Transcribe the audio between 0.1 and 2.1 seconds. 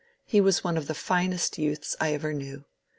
he was one of the finest youths